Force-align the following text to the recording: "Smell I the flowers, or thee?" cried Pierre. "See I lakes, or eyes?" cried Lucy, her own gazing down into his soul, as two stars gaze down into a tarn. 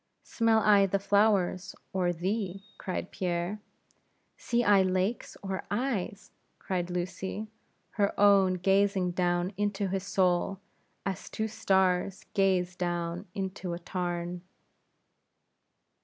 "Smell 0.23 0.61
I 0.61 0.87
the 0.87 0.97
flowers, 0.97 1.75
or 1.93 2.11
thee?" 2.11 2.63
cried 2.79 3.11
Pierre. 3.11 3.59
"See 4.35 4.63
I 4.63 4.81
lakes, 4.81 5.37
or 5.43 5.61
eyes?" 5.69 6.31
cried 6.57 6.89
Lucy, 6.89 7.45
her 7.91 8.19
own 8.19 8.55
gazing 8.55 9.11
down 9.11 9.53
into 9.57 9.89
his 9.89 10.01
soul, 10.03 10.59
as 11.05 11.29
two 11.29 11.47
stars 11.47 12.23
gaze 12.33 12.75
down 12.75 13.27
into 13.35 13.73
a 13.73 13.77
tarn. 13.77 14.41